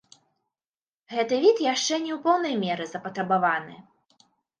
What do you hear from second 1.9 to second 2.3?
не ў